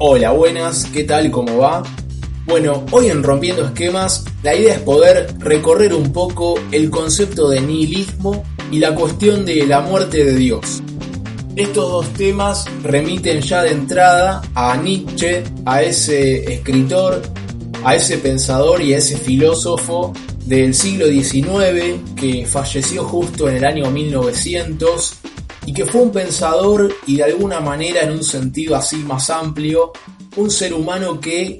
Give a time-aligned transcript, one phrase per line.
[0.00, 1.28] Hola, buenas, ¿qué tal?
[1.32, 1.82] ¿Cómo va?
[2.46, 7.60] Bueno, hoy en Rompiendo Esquemas, la idea es poder recorrer un poco el concepto de
[7.60, 10.84] nihilismo y la cuestión de la muerte de Dios.
[11.56, 17.20] Estos dos temas remiten ya de entrada a Nietzsche, a ese escritor,
[17.82, 20.12] a ese pensador y a ese filósofo
[20.46, 25.14] del siglo XIX que falleció justo en el año 1900
[25.68, 29.92] y que fue un pensador y de alguna manera en un sentido así más amplio,
[30.36, 31.58] un ser humano que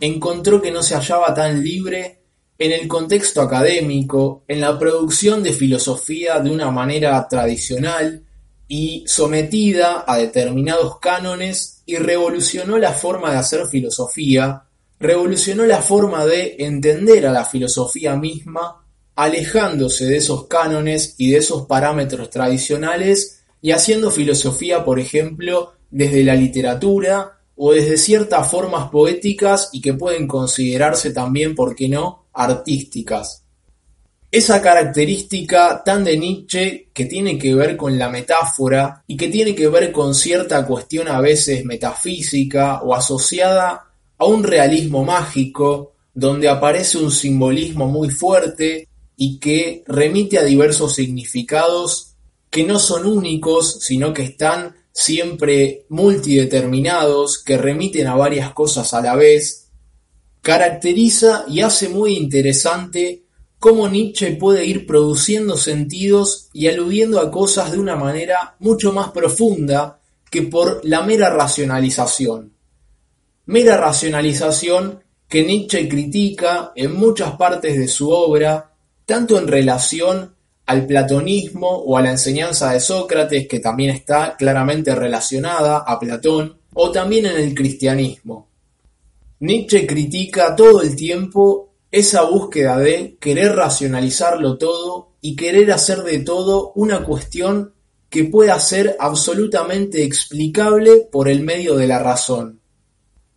[0.00, 2.18] encontró que no se hallaba tan libre
[2.58, 8.24] en el contexto académico, en la producción de filosofía de una manera tradicional
[8.66, 14.64] y sometida a determinados cánones y revolucionó la forma de hacer filosofía,
[14.98, 21.38] revolucionó la forma de entender a la filosofía misma, alejándose de esos cánones y de
[21.38, 28.90] esos parámetros tradicionales y haciendo filosofía, por ejemplo, desde la literatura o desde ciertas formas
[28.90, 33.42] poéticas y que pueden considerarse también, ¿por qué no?, artísticas.
[34.30, 39.54] Esa característica tan de Nietzsche que tiene que ver con la metáfora y que tiene
[39.54, 43.86] que ver con cierta cuestión a veces metafísica o asociada
[44.18, 50.94] a un realismo mágico, donde aparece un simbolismo muy fuerte y que remite a diversos
[50.94, 52.13] significados
[52.54, 59.00] que no son únicos, sino que están siempre multideterminados, que remiten a varias cosas a
[59.00, 59.72] la vez,
[60.40, 63.24] caracteriza y hace muy interesante
[63.58, 69.10] cómo Nietzsche puede ir produciendo sentidos y aludiendo a cosas de una manera mucho más
[69.10, 69.98] profunda
[70.30, 72.52] que por la mera racionalización.
[73.46, 78.76] Mera racionalización que Nietzsche critica en muchas partes de su obra,
[79.06, 80.33] tanto en relación
[80.66, 86.58] al platonismo o a la enseñanza de Sócrates, que también está claramente relacionada a Platón,
[86.74, 88.48] o también en el cristianismo.
[89.40, 96.18] Nietzsche critica todo el tiempo esa búsqueda de querer racionalizarlo todo y querer hacer de
[96.20, 97.72] todo una cuestión
[98.10, 102.60] que pueda ser absolutamente explicable por el medio de la razón.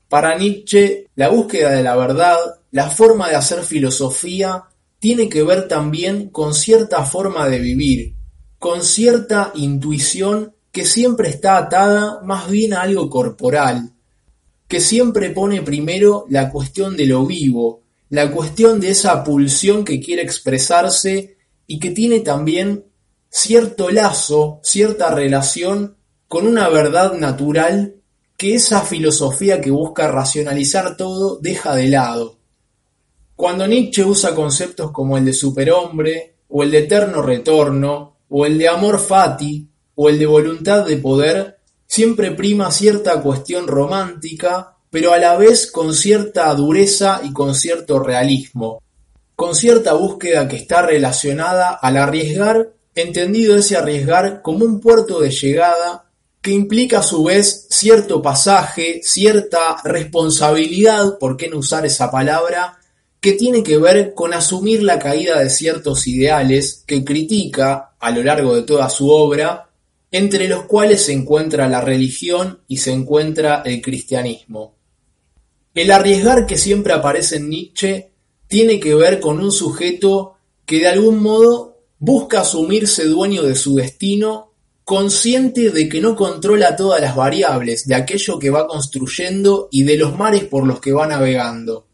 [0.09, 2.38] Para Nietzsche, la búsqueda de la verdad,
[2.71, 4.63] la forma de hacer filosofía,
[4.99, 8.15] tiene que ver también con cierta forma de vivir,
[8.59, 13.93] con cierta intuición que siempre está atada más bien a algo corporal,
[14.67, 19.99] que siempre pone primero la cuestión de lo vivo, la cuestión de esa pulsión que
[19.99, 21.37] quiere expresarse
[21.67, 22.85] y que tiene también
[23.29, 25.97] cierto lazo, cierta relación
[26.27, 27.95] con una verdad natural
[28.37, 32.36] que esa filosofía que busca racionalizar todo deja de lado.
[33.37, 38.57] Cuando Nietzsche usa conceptos como el de superhombre, o el de eterno retorno, o el
[38.57, 45.13] de amor fati, o el de voluntad de poder, siempre prima cierta cuestión romántica, pero
[45.13, 48.81] a la vez con cierta dureza y con cierto realismo,
[49.35, 55.29] con cierta búsqueda que está relacionada al arriesgar, entendido ese arriesgar como un puerto de
[55.29, 56.09] llegada
[56.41, 62.79] que implica a su vez cierto pasaje, cierta responsabilidad, ¿por qué no usar esa palabra?,
[63.19, 68.23] que tiene que ver con asumir la caída de ciertos ideales que critica a lo
[68.23, 69.69] largo de toda su obra,
[70.11, 74.75] entre los cuales se encuentra la religión y se encuentra el cristianismo.
[75.74, 78.12] El arriesgar que siempre aparece en Nietzsche
[78.47, 83.75] tiene que ver con un sujeto que de algún modo busca asumirse dueño de su
[83.75, 84.53] destino,
[84.83, 89.97] consciente de que no controla todas las variables de aquello que va construyendo y de
[89.97, 91.87] los mares por los que va navegando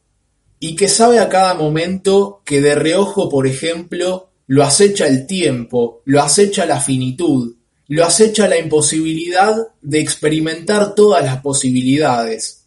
[0.65, 6.01] y que sabe a cada momento que de reojo, por ejemplo, lo acecha el tiempo,
[6.05, 7.57] lo acecha la finitud,
[7.89, 12.63] lo acecha la imposibilidad de experimentar todas las posibilidades.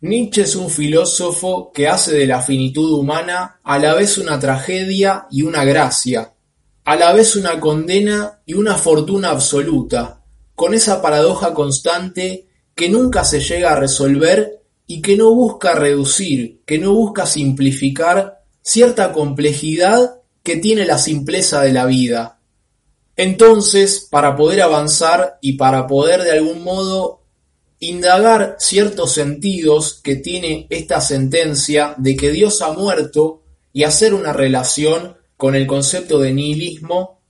[0.00, 5.28] Nietzsche es un filósofo que hace de la finitud humana a la vez una tragedia
[5.30, 6.32] y una gracia,
[6.82, 10.20] a la vez una condena y una fortuna absoluta,
[10.56, 14.59] con esa paradoja constante que nunca se llega a resolver
[14.90, 21.62] y que no busca reducir, que no busca simplificar cierta complejidad que tiene la simpleza
[21.62, 22.40] de la vida.
[23.14, 27.22] Entonces, para poder avanzar y para poder de algún modo
[27.78, 34.32] indagar ciertos sentidos que tiene esta sentencia de que Dios ha muerto y hacer una
[34.32, 37.20] relación con el concepto de nihilismo,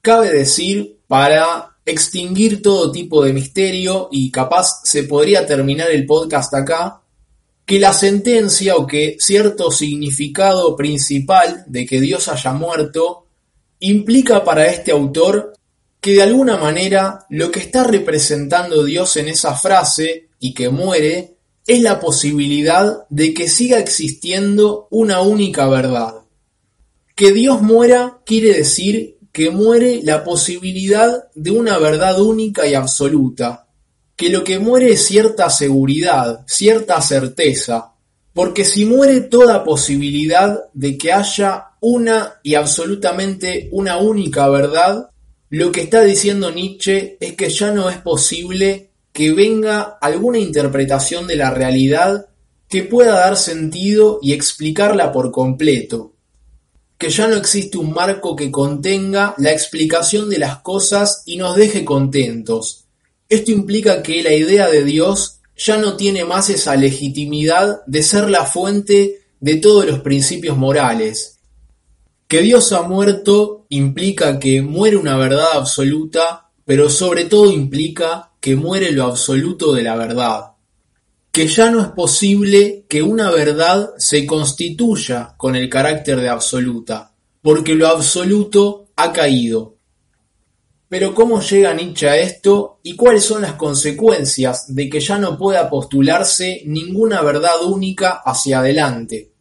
[0.00, 6.54] cabe decir, para extinguir todo tipo de misterio y capaz se podría terminar el podcast
[6.54, 7.02] acá,
[7.66, 13.26] que la sentencia o que cierto significado principal de que Dios haya muerto
[13.80, 15.54] implica para este autor
[16.00, 21.36] que de alguna manera lo que está representando Dios en esa frase y que muere
[21.66, 26.16] es la posibilidad de que siga existiendo una única verdad.
[27.14, 33.66] Que Dios muera quiere decir que muere la posibilidad de una verdad única y absoluta,
[34.14, 37.94] que lo que muere es cierta seguridad, cierta certeza,
[38.32, 45.10] porque si muere toda posibilidad de que haya una y absolutamente una única verdad,
[45.50, 51.26] lo que está diciendo Nietzsche es que ya no es posible que venga alguna interpretación
[51.26, 52.26] de la realidad
[52.68, 56.13] que pueda dar sentido y explicarla por completo,
[56.98, 61.56] que ya no existe un marco que contenga la explicación de las cosas y nos
[61.56, 62.84] deje contentos,
[63.28, 68.28] esto implica que la idea de Dios ya no tiene más esa legitimidad de ser
[68.30, 71.38] la fuente de todos los principios morales.
[72.28, 78.56] Que Dios ha muerto implica que muere una verdad absoluta, pero sobre todo implica que
[78.56, 80.53] muere lo absoluto de la verdad.
[81.34, 87.12] Que ya no es posible que una verdad se constituya con el carácter de absoluta,
[87.42, 89.74] porque lo absoluto ha caído,
[90.94, 95.36] pero ¿cómo llega Nietzsche a esto y cuáles son las consecuencias de que ya no
[95.36, 99.32] pueda postularse ninguna verdad única hacia adelante?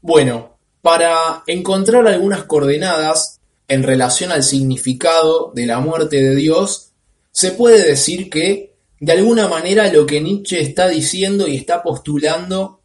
[0.00, 6.92] Bueno, para encontrar algunas coordenadas en relación al significado de la muerte de Dios,
[7.32, 8.71] se puede decir que,
[9.02, 12.78] de alguna manera, lo que Nietzsche está diciendo y está postulando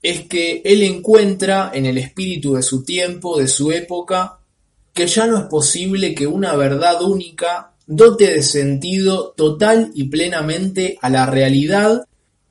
[0.00, 4.38] es que él encuentra en el espíritu de su tiempo, de su época,
[4.94, 10.98] que ya no es posible que una verdad única dote de sentido total y plenamente
[11.02, 12.02] a la realidad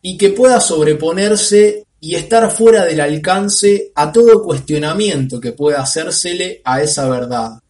[0.04, 6.62] y que pueda sobreponerse y estar fuera del alcance a todo cuestionamiento que pueda hacérsele
[6.64, 7.62] a esa verdad.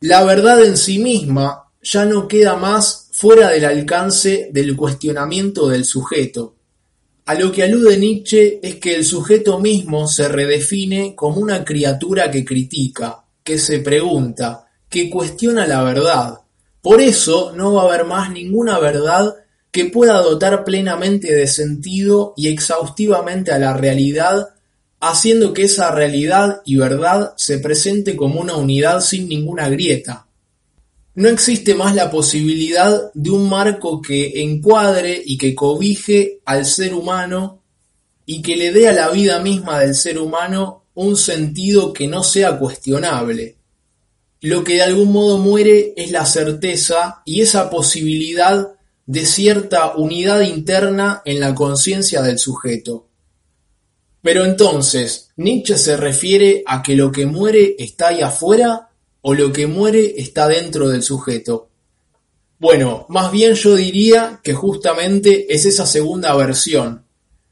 [0.00, 5.86] La verdad en sí misma ya no queda más fuera del alcance del cuestionamiento del
[5.86, 6.54] sujeto.
[7.24, 12.30] A lo que alude Nietzsche es que el sujeto mismo se redefine como una criatura
[12.30, 16.40] que critica, que se pregunta, que cuestiona la verdad.
[16.82, 19.34] Por eso no va a haber más ninguna verdad
[19.70, 24.50] que pueda dotar plenamente de sentido y exhaustivamente a la realidad,
[25.00, 30.25] haciendo que esa realidad y verdad se presente como una unidad sin ninguna grieta.
[31.16, 36.92] No existe más la posibilidad de un marco que encuadre y que cobije al ser
[36.92, 37.62] humano
[38.26, 42.22] y que le dé a la vida misma del ser humano un sentido que no
[42.22, 43.56] sea cuestionable.
[44.42, 48.74] Lo que de algún modo muere es la certeza y esa posibilidad
[49.06, 53.08] de cierta unidad interna en la conciencia del sujeto.
[54.20, 58.85] Pero entonces, ¿Nietzsche se refiere a que lo que muere está ahí afuera
[59.28, 61.68] o lo que muere está dentro del sujeto?
[62.60, 67.04] Bueno, más bien yo diría que justamente es esa segunda versión,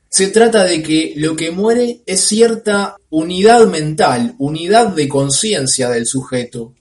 [0.08, 6.06] se trata de que lo que muere es cierta unidad mental, unidad de conciencia del
[6.06, 6.74] sujeto.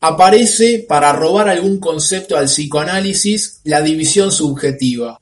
[0.00, 5.20] Aparece, para robar algún concepto al psicoanálisis, la división subjetiva.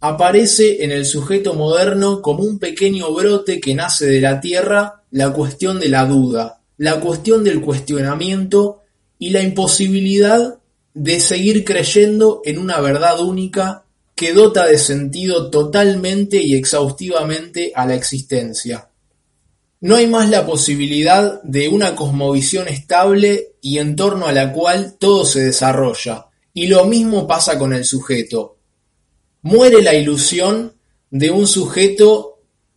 [0.00, 5.32] Aparece en el sujeto moderno como un pequeño brote que nace de la tierra la
[5.32, 8.82] cuestión de la duda, la cuestión del cuestionamiento
[9.18, 10.58] y la imposibilidad
[10.94, 17.86] de seguir creyendo en una verdad única que dota de sentido totalmente y exhaustivamente a
[17.86, 18.88] la existencia.
[19.80, 24.96] No hay más la posibilidad de una cosmovisión estable y en torno a la cual
[24.98, 28.56] todo se desarrolla, y lo mismo pasa con el sujeto.
[29.42, 30.72] Muere la ilusión
[31.10, 32.35] de un sujeto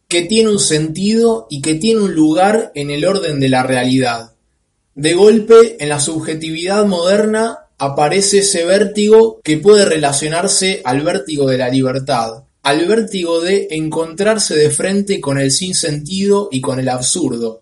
[0.09, 4.33] que tiene un sentido y que tiene un lugar en el orden de la realidad.
[4.95, 11.59] De golpe, en la subjetividad moderna aparece ese vértigo que puede relacionarse al vértigo de
[11.59, 17.61] la libertad, al vértigo de encontrarse de frente con el sinsentido y con el absurdo.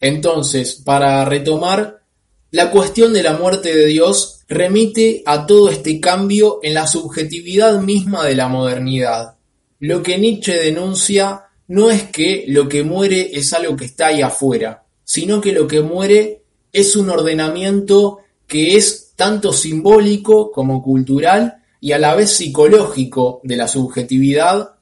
[0.00, 2.02] Entonces, para retomar,
[2.50, 7.80] la cuestión de la muerte de Dios remite a todo este cambio en la subjetividad
[7.80, 9.36] misma de la modernidad.
[9.78, 14.22] Lo que Nietzsche denuncia no es que lo que muere es algo que está ahí
[14.22, 16.42] afuera, sino que lo que muere
[16.72, 23.56] es un ordenamiento que es tanto simbólico como cultural y a la vez psicológico de
[23.56, 24.74] la subjetividad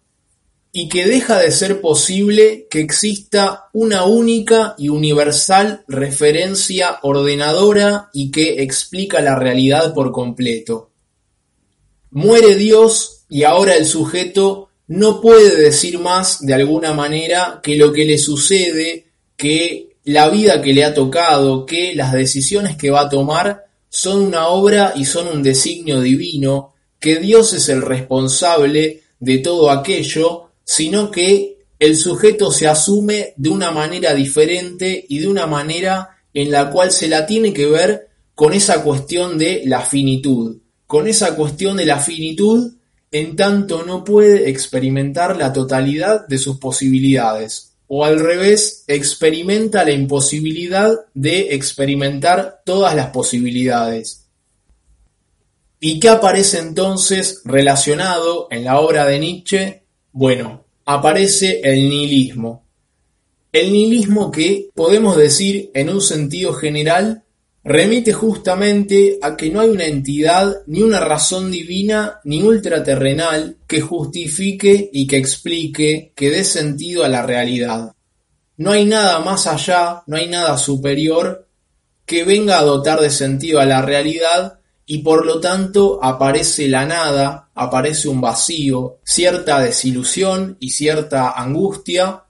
[0.73, 8.31] y que deja de ser posible que exista una única y universal referencia ordenadora y
[8.31, 10.91] que explica la realidad por completo.
[12.11, 17.95] Muere Dios y ahora el sujeto no puede decir más de alguna manera que lo
[17.95, 19.07] que le sucede,
[19.39, 24.21] que la vida que le ha tocado, que las decisiones que va a tomar son
[24.21, 30.51] una obra y son un designio divino, que Dios es el responsable de todo aquello
[30.65, 36.51] sino que el sujeto se asume de una manera diferente y de una manera en
[36.51, 41.35] la cual se la tiene que ver con esa cuestión de la finitud, con esa
[41.35, 42.75] cuestión de la finitud
[43.13, 49.93] en tanto no puede experimentar la totalidad de sus posibilidades, o al revés, experimenta la
[49.93, 54.27] imposibilidad de experimentar todas las posibilidades.
[55.79, 62.67] ¿Y qué aparece entonces relacionado en la obra de Nietzsche bueno, aparece el nihilismo.
[63.51, 67.22] El nihilismo que, podemos decir en un sentido general,
[67.65, 73.81] remite justamente a que no hay una entidad ni una razón divina ni ultraterrenal que
[73.81, 77.95] justifique y que explique, que dé sentido a la realidad.
[78.57, 81.49] No hay nada más allá, no hay nada superior
[82.05, 86.85] que venga a dotar de sentido a la realidad y por lo tanto aparece la
[86.85, 92.25] nada, aparece un vacío, cierta desilusión y cierta angustia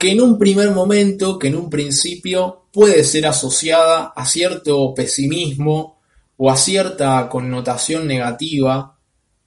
[0.00, 6.00] que en un primer momento, que en un principio puede ser asociada a cierto pesimismo
[6.38, 8.96] o a cierta connotación negativa,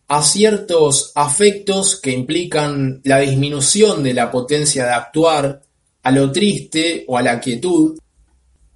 [0.07, 5.63] a ciertos afectos que implican la disminución de la potencia de actuar,
[6.03, 7.97] a lo triste o a la quietud,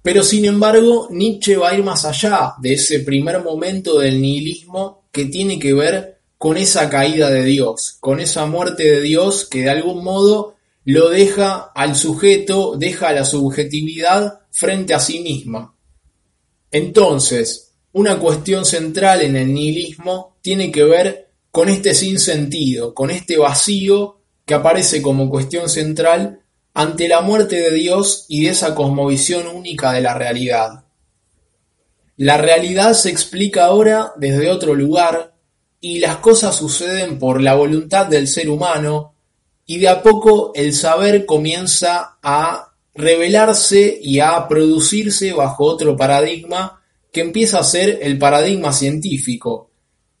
[0.02, 5.04] pero sin embargo, Nietzsche va a ir más allá de ese primer momento del nihilismo
[5.12, 9.62] que tiene que ver con esa caída de Dios, con esa muerte de Dios que
[9.62, 10.57] de algún modo
[10.88, 15.74] lo deja al sujeto, deja la subjetividad frente a sí misma.
[16.70, 23.36] Entonces, una cuestión central en el nihilismo tiene que ver con este sinsentido, con este
[23.36, 26.40] vacío que aparece como cuestión central
[26.72, 30.86] ante la muerte de Dios y de esa cosmovisión única de la realidad.
[32.16, 35.34] La realidad se explica ahora desde otro lugar
[35.82, 39.16] y las cosas suceden por la voluntad del ser humano
[39.70, 46.80] y de a poco el saber comienza a revelarse y a producirse bajo otro paradigma
[47.12, 49.70] que empieza a ser el paradigma científico,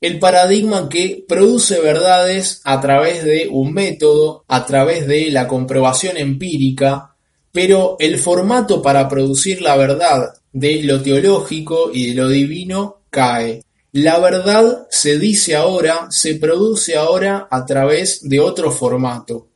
[0.02, 6.18] el paradigma que produce verdades a través de un método, a través de la comprobación
[6.18, 7.14] empírica,
[7.50, 13.62] pero el formato para producir la verdad de lo teológico y de lo divino cae.
[13.92, 19.48] La verdad se dice ahora, se produce ahora a través de otro formato.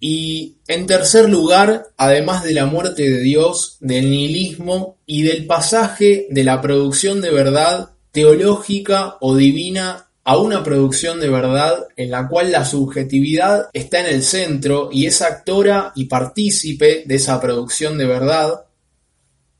[0.00, 6.26] Y en tercer lugar, además de la muerte de Dios, del nihilismo y del pasaje
[6.30, 12.28] de la producción de verdad teológica o divina a una producción de verdad en la
[12.28, 17.98] cual la subjetividad está en el centro y es actora y partícipe de esa producción
[17.98, 18.63] de verdad,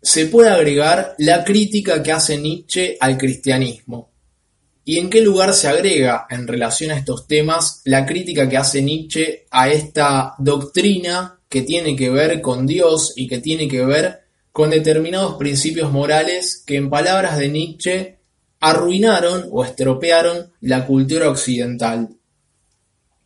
[0.05, 4.11] se puede agregar la crítica que hace Nietzsche al cristianismo.
[4.85, 8.83] ¿Y en qué lugar se agrega en relación a estos temas la crítica que hace
[8.83, 14.21] Nietzsche a esta doctrina que tiene que ver con Dios y que tiene que ver
[14.53, 18.19] con determinados principios morales que en palabras de Nietzsche
[18.61, 22.11] arruinaron o estropearon la cultura occidental.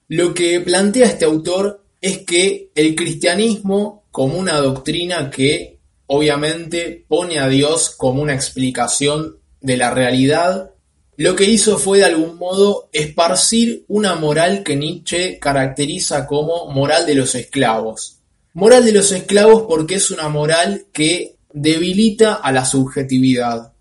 [0.06, 5.77] Lo que plantea este autor es que el cristianismo, como una doctrina que
[6.08, 10.72] obviamente pone a Dios como una explicación de la realidad,
[11.16, 17.06] lo que hizo fue de algún modo esparcir una moral que Nietzsche caracteriza como moral
[17.06, 18.18] de los esclavos.
[18.52, 23.72] Moral de los esclavos porque es una moral que debilita a la subjetividad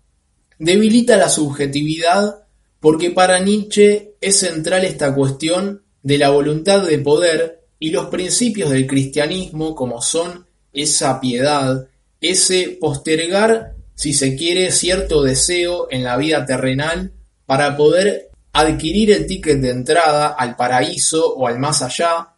[0.58, 2.42] debilita la subjetividad
[2.80, 8.70] porque para Nietzsche es central esta cuestión de la voluntad de poder y los principios
[8.70, 11.88] del cristianismo como son esa piedad,
[12.20, 17.12] ese postergar, si se quiere, cierto deseo en la vida terrenal
[17.46, 22.28] para poder adquirir el ticket de entrada al paraíso o al más allá,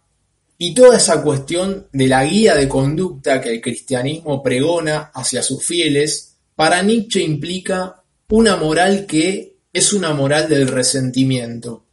[0.58, 5.64] y toda esa cuestión de la guía de conducta que el cristianismo pregona hacia sus
[5.64, 11.84] fieles, para Nietzsche implica una moral que es una moral del resentimiento.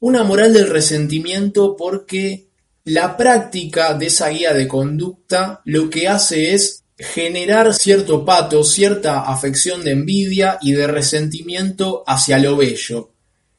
[0.00, 2.48] Una moral del resentimiento porque
[2.84, 9.22] la práctica de esa guía de conducta lo que hace es generar cierto pato, cierta
[9.22, 13.10] afección de envidia y de resentimiento hacia lo bello.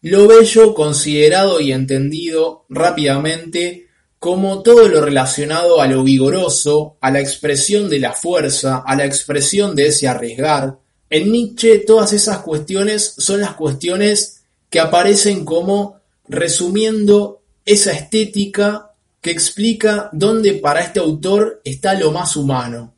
[0.02, 3.88] Lo bello considerado y entendido rápidamente
[4.20, 9.06] como todo lo relacionado a lo vigoroso, a la expresión de la fuerza, a la
[9.06, 10.78] expresión de ese arriesgar.
[11.10, 19.32] En Nietzsche todas esas cuestiones son las cuestiones que aparecen como resumiendo esa estética que
[19.32, 22.94] explica dónde para este autor está lo más humano.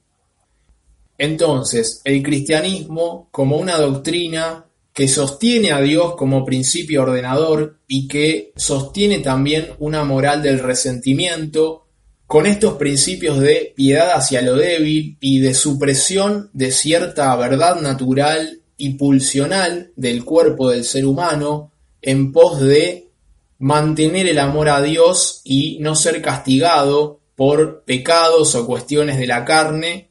[1.24, 8.52] Entonces, el cristianismo como una doctrina que sostiene a Dios como principio ordenador y que
[8.58, 11.88] sostiene también una moral del resentimiento,
[12.28, 18.60] con estos principios de piedad hacia lo débil y de supresión de cierta verdad natural
[18.76, 23.12] y pulsional del cuerpo del ser humano en pos de
[23.60, 29.46] mantener el amor a Dios y no ser castigado por pecados o cuestiones de la
[29.46, 30.10] carne,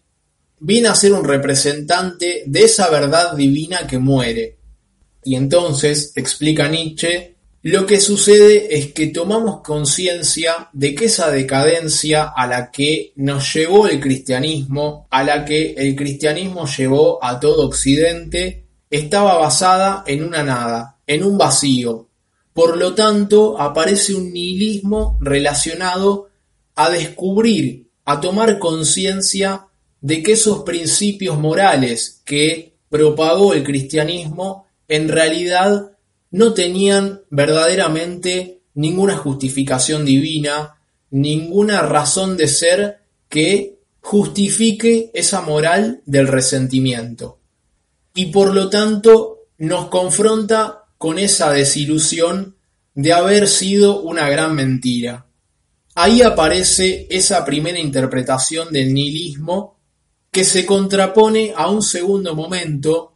[0.65, 4.59] viene a ser un representante de esa verdad divina que muere,
[5.25, 12.33] y entonces, explica Nietzsche, lo que sucede es que tomamos conciencia de que esa decadencia
[12.35, 17.67] a la que nos llevó el cristianismo, a la que el cristianismo llevó a todo
[17.67, 22.09] Occidente, estaba basada en una nada, en un vacío.
[22.53, 26.31] Por lo tanto, aparece un nihilismo relacionado
[26.75, 29.69] a descubrir, a tomar conciencia
[30.03, 35.93] de que esos principios morales que propagó el cristianismo en realidad
[36.31, 40.77] no tenían verdaderamente ninguna justificación divina,
[41.11, 47.39] ninguna razón de ser que justifique esa moral del resentimiento.
[48.15, 52.57] Y por lo tanto nos confronta con esa desilusión
[52.95, 55.27] de haber sido una gran mentira.
[55.95, 59.79] Ahí aparece esa primera interpretación del nihilismo
[60.33, 63.13] que se contrapone a un segundo momento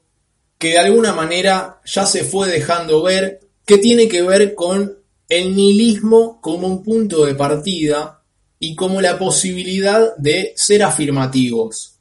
[0.58, 4.98] que de alguna manera ya se fue dejando ver, que tiene que ver con
[5.28, 8.22] el nihilismo como un punto de partida
[8.58, 11.98] y como la posibilidad de ser afirmativos.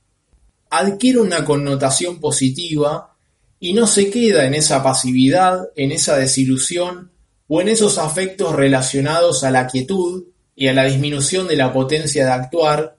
[0.69, 3.15] Adquiere una connotación positiva
[3.59, 7.11] y no se queda en esa pasividad, en esa desilusión
[7.47, 10.25] o en esos afectos relacionados a la quietud
[10.55, 12.94] y a la disminución de la potencia de actuar,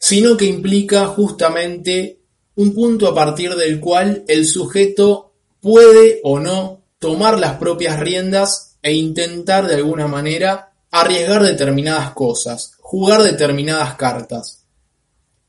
[0.00, 2.18] sino que implica justamente
[2.56, 8.78] un punto a partir del cual el sujeto puede o no tomar las propias riendas
[8.82, 14.64] e intentar de alguna manera arriesgar determinadas cosas, jugar determinadas cartas.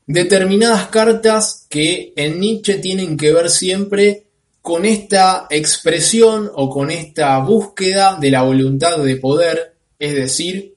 [0.06, 4.26] Determinadas cartas que en Nietzsche tienen que ver siempre
[4.60, 10.71] con esta expresión o con esta búsqueda de la voluntad de poder, es decir,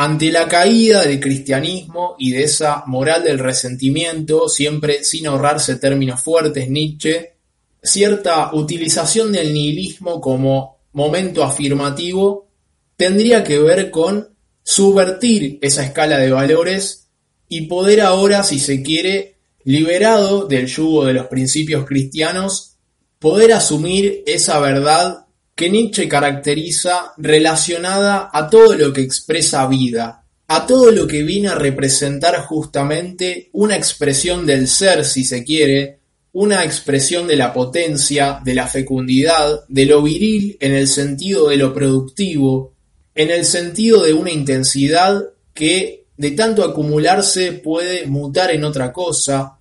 [0.00, 6.22] ante la caída del cristianismo y de esa moral del resentimiento, siempre sin ahorrarse términos
[6.22, 7.34] fuertes, Nietzsche,
[7.82, 12.48] cierta utilización del nihilismo como momento afirmativo
[12.96, 14.30] tendría que ver con
[14.62, 17.10] subvertir esa escala de valores
[17.46, 22.78] y poder ahora, si se quiere, liberado del yugo de los principios cristianos,
[23.18, 25.26] poder asumir esa verdad
[25.60, 31.48] que Nietzsche caracteriza relacionada a todo lo que expresa vida, a todo lo que viene
[31.48, 35.98] a representar justamente una expresión del ser, si se quiere,
[36.32, 41.58] una expresión de la potencia, de la fecundidad, de lo viril en el sentido de
[41.58, 42.72] lo productivo,
[43.14, 49.58] en el sentido de una intensidad que de tanto acumularse puede mutar en otra cosa,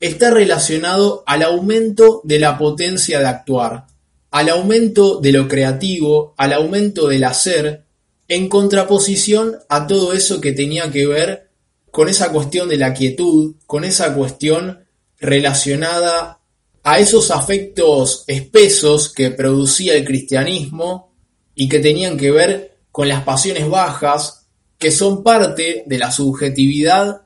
[0.00, 3.84] está relacionado al aumento de la potencia de actuar
[4.34, 7.84] al aumento de lo creativo, al aumento del hacer,
[8.26, 11.50] en contraposición a todo eso que tenía que ver
[11.92, 14.86] con esa cuestión de la quietud, con esa cuestión
[15.20, 16.40] relacionada
[16.82, 21.14] a esos afectos espesos que producía el cristianismo
[21.54, 27.22] y que tenían que ver con las pasiones bajas, que son parte de la subjetividad,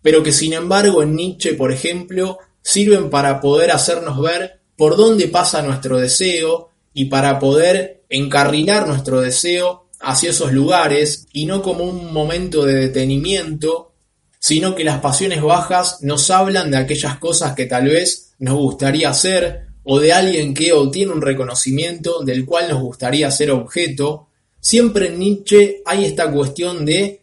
[0.00, 5.28] pero que sin embargo en Nietzsche, por ejemplo, sirven para poder hacernos ver por dónde
[5.28, 11.84] pasa nuestro deseo y para poder encarrilar nuestro deseo hacia esos lugares y no como
[11.84, 13.92] un momento de detenimiento,
[14.40, 19.10] sino que las pasiones bajas nos hablan de aquellas cosas que tal vez nos gustaría
[19.10, 24.26] hacer o de alguien que obtiene un reconocimiento del cual nos gustaría ser objeto.
[24.58, 27.22] Siempre en Nietzsche hay esta cuestión de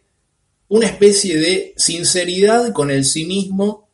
[0.68, 3.89] una especie de sinceridad con el sí mismo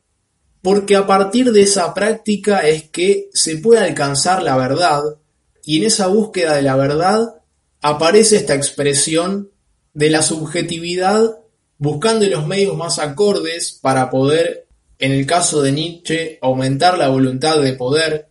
[0.66, 5.00] porque a partir de esa práctica es que se puede alcanzar la verdad
[5.64, 7.36] y en esa búsqueda de la verdad
[7.80, 9.52] aparece esta expresión
[9.94, 11.38] de la subjetividad
[11.78, 14.66] buscando los medios más acordes para poder,
[14.98, 18.30] en el caso de Nietzsche, aumentar la voluntad de poder,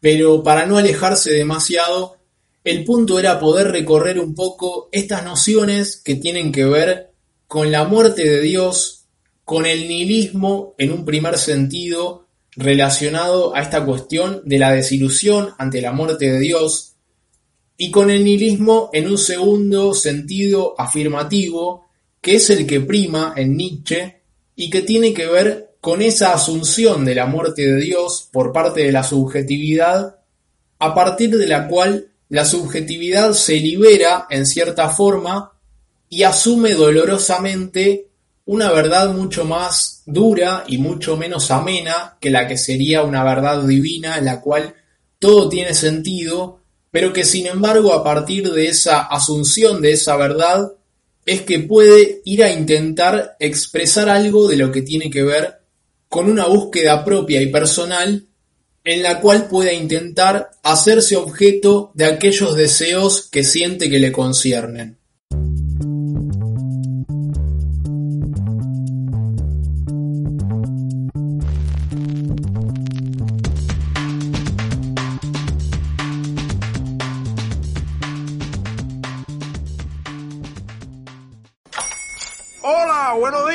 [0.00, 2.16] pero para no alejarse demasiado,
[2.64, 7.10] el punto era poder recorrer un poco estas nociones que tienen que ver
[7.46, 9.03] con la muerte de Dios,
[9.44, 12.26] con el nihilismo en un primer sentido
[12.56, 16.94] relacionado a esta cuestión de la desilusión ante la muerte de Dios,
[17.76, 21.88] y con el nihilismo en un segundo sentido afirmativo,
[22.20, 24.22] que es el que prima en Nietzsche
[24.54, 28.82] y que tiene que ver con esa asunción de la muerte de Dios por parte
[28.82, 30.20] de la subjetividad,
[30.78, 35.52] a partir de la cual la subjetividad se libera en cierta forma
[36.08, 38.08] y asume dolorosamente
[38.46, 43.62] una verdad mucho más dura y mucho menos amena que la que sería una verdad
[43.62, 44.74] divina en la cual
[45.18, 50.72] todo tiene sentido pero que sin embargo a partir de esa asunción de esa verdad
[51.26, 55.60] es que puede ir a intentar expresar algo de lo que tiene que ver
[56.08, 58.26] con una búsqueda propia y personal
[58.84, 64.98] en la cual pueda intentar hacerse objeto de aquellos deseos que siente que le conciernen.